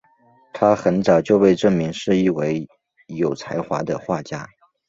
[0.51, 2.67] 她很早就被证明是一位
[3.05, 4.47] 有才华的画家。